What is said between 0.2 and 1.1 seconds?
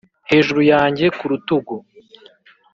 hejuru yanjye,